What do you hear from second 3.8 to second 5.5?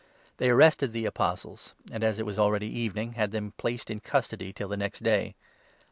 in custody till the next day.